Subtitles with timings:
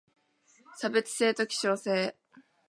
[0.79, 2.17] 差別性と希少性